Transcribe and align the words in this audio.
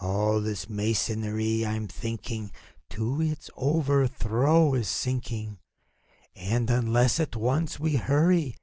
All 0.00 0.40
this 0.40 0.66
masonry, 0.70 1.66
I'm 1.66 1.88
thinking, 1.88 2.50
To 2.88 3.20
its 3.20 3.50
overthrow 3.54 4.72
is 4.72 4.88
sinking; 4.88 5.58
And, 6.34 6.70
unless 6.70 7.20
at 7.20 7.36
once 7.36 7.78
we 7.78 7.96
hurry. 7.96 8.56